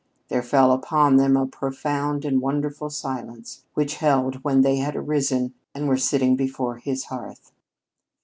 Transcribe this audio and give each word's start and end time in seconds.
There 0.29 0.41
fell 0.41 0.71
upon 0.71 1.17
them 1.17 1.37
a 1.37 1.45
profound 1.45 2.25
and 2.25 2.41
wonderful 2.41 2.89
silence 2.89 3.65
which 3.75 3.97
held 3.97 4.43
when 4.43 4.61
they 4.61 4.77
had 4.77 4.95
arisen 4.95 5.53
and 5.75 5.87
were 5.87 5.95
sitting 5.95 6.35
before 6.35 6.77
his 6.77 7.03
hearth. 7.03 7.51